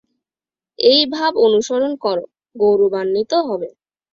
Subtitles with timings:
[0.79, 2.17] এই ভাব অনুসরণ কর,
[2.55, 3.69] গৌরবান্বিত হইবে।